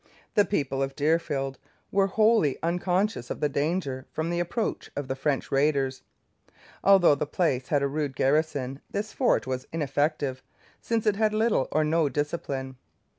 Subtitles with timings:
[0.33, 1.59] The people of Deerfield
[1.91, 6.01] were wholly unconscious of the danger from the approach of the French raiders.
[6.83, 10.41] Although the place had a rude garrison this force was ineffective,
[10.81, 12.77] since it had little or no discipline.